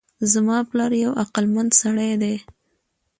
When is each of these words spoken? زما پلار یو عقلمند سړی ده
زما 0.31 0.57
پلار 0.69 0.91
یو 1.03 1.11
عقلمند 1.23 1.71
سړی 1.81 2.11
ده 2.21 2.33